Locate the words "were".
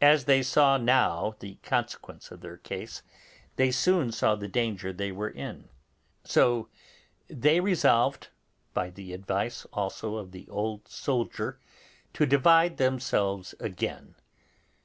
5.12-5.30